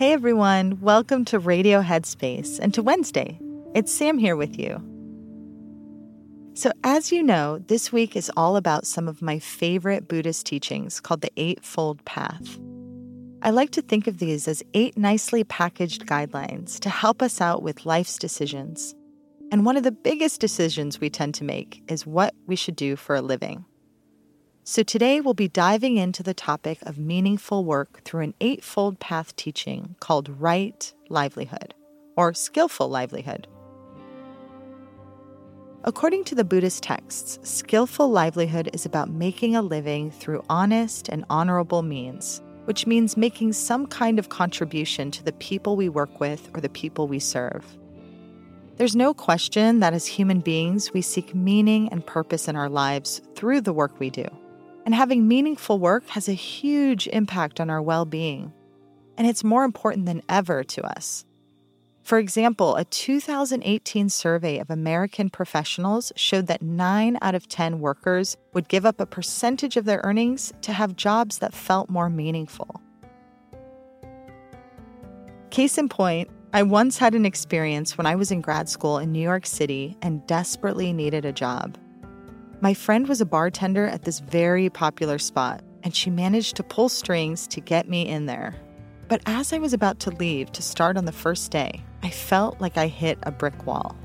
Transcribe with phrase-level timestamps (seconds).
[0.00, 3.38] Hey everyone, welcome to Radio Headspace and to Wednesday.
[3.74, 4.82] It's Sam here with you.
[6.54, 11.00] So, as you know, this week is all about some of my favorite Buddhist teachings
[11.00, 12.58] called the Eightfold Path.
[13.42, 17.62] I like to think of these as eight nicely packaged guidelines to help us out
[17.62, 18.94] with life's decisions.
[19.52, 22.96] And one of the biggest decisions we tend to make is what we should do
[22.96, 23.66] for a living.
[24.62, 29.34] So today we'll be diving into the topic of meaningful work through an eightfold path
[29.34, 31.74] teaching called Right Livelihood
[32.14, 33.48] or Skillful Livelihood.
[35.82, 41.24] According to the Buddhist texts, skillful livelihood is about making a living through honest and
[41.30, 46.50] honorable means, which means making some kind of contribution to the people we work with
[46.54, 47.64] or the people we serve.
[48.76, 53.22] There's no question that as human beings, we seek meaning and purpose in our lives
[53.34, 54.26] through the work we do.
[54.84, 58.52] And having meaningful work has a huge impact on our well being.
[59.16, 61.24] And it's more important than ever to us.
[62.02, 68.36] For example, a 2018 survey of American professionals showed that 9 out of 10 workers
[68.52, 72.80] would give up a percentage of their earnings to have jobs that felt more meaningful.
[75.50, 79.12] Case in point, I once had an experience when I was in grad school in
[79.12, 81.78] New York City and desperately needed a job.
[82.62, 86.90] My friend was a bartender at this very popular spot, and she managed to pull
[86.90, 88.54] strings to get me in there.
[89.08, 92.60] But as I was about to leave to start on the first day, I felt
[92.60, 93.96] like I hit a brick wall.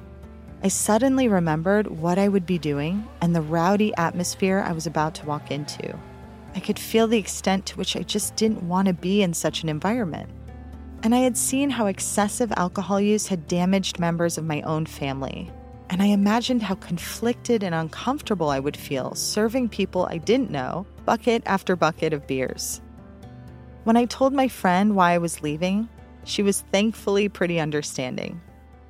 [0.64, 5.16] I suddenly remembered what I would be doing and the rowdy atmosphere I was about
[5.16, 5.94] to walk into.
[6.56, 9.64] I could feel the extent to which I just didn't want to be in such
[9.64, 10.30] an environment.
[11.04, 15.52] And I had seen how excessive alcohol use had damaged members of my own family.
[15.90, 20.86] And I imagined how conflicted and uncomfortable I would feel serving people I didn't know
[21.06, 22.82] bucket after bucket of beers.
[23.84, 25.88] When I told my friend why I was leaving,
[26.24, 28.42] she was thankfully pretty understanding.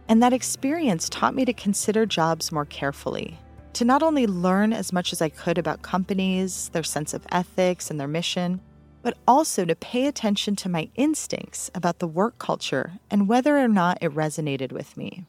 [0.08, 3.38] And that experience taught me to consider jobs more carefully,
[3.74, 7.92] to not only learn as much as I could about companies, their sense of ethics,
[7.92, 8.62] and their mission,
[9.02, 13.68] but also to pay attention to my instincts about the work culture and whether or
[13.68, 15.26] not it resonated with me.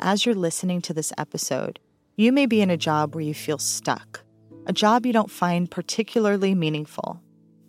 [0.00, 1.78] As you're listening to this episode,
[2.16, 4.22] you may be in a job where you feel stuck,
[4.66, 7.20] a job you don't find particularly meaningful.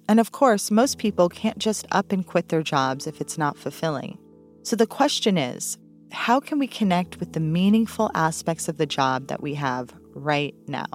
[0.09, 3.57] And of course, most people can't just up and quit their jobs if it's not
[3.57, 4.17] fulfilling.
[4.63, 5.77] So the question is
[6.11, 10.55] how can we connect with the meaningful aspects of the job that we have right
[10.67, 10.87] now?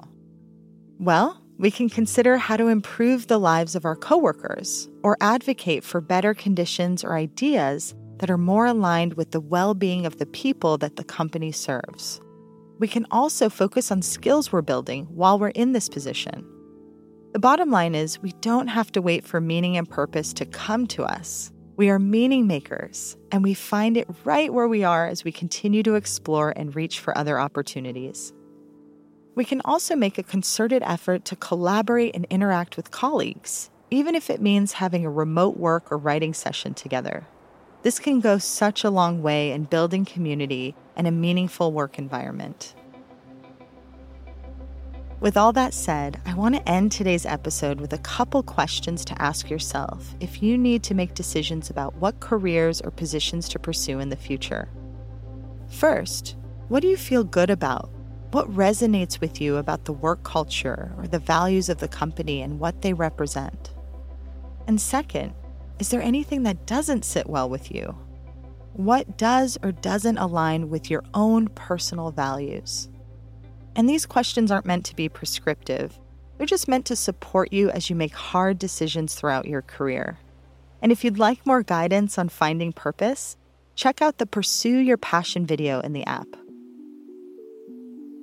[0.99, 6.01] Well, we can consider how to improve the lives of our coworkers or advocate for
[6.01, 10.77] better conditions or ideas that are more aligned with the well being of the people
[10.77, 12.21] that the company serves
[12.81, 16.43] we can also focus on skills we're building while we're in this position.
[17.31, 20.87] The bottom line is we don't have to wait for meaning and purpose to come
[20.87, 21.51] to us.
[21.77, 25.83] We are meaning makers, and we find it right where we are as we continue
[25.83, 28.33] to explore and reach for other opportunities.
[29.35, 34.31] We can also make a concerted effort to collaborate and interact with colleagues, even if
[34.31, 37.27] it means having a remote work or writing session together.
[37.83, 42.75] This can go such a long way in building community and a meaningful work environment.
[45.19, 49.21] With all that said, I want to end today's episode with a couple questions to
[49.21, 53.99] ask yourself if you need to make decisions about what careers or positions to pursue
[53.99, 54.67] in the future.
[55.69, 56.35] First,
[56.69, 57.89] what do you feel good about?
[58.31, 62.59] What resonates with you about the work culture or the values of the company and
[62.59, 63.73] what they represent?
[64.67, 65.33] And second,
[65.81, 67.95] is there anything that doesn't sit well with you?
[68.73, 72.87] What does or doesn't align with your own personal values?
[73.75, 75.97] And these questions aren't meant to be prescriptive,
[76.37, 80.19] they're just meant to support you as you make hard decisions throughout your career.
[80.83, 83.35] And if you'd like more guidance on finding purpose,
[83.73, 86.27] check out the Pursue Your Passion video in the app.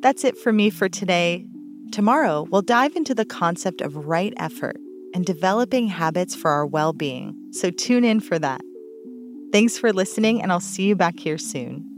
[0.00, 1.44] That's it for me for today.
[1.90, 4.78] Tomorrow, we'll dive into the concept of right effort
[5.14, 8.60] and developing habits for our well being, so tune in for that.
[9.52, 11.97] Thanks for listening, and I'll see you back here soon.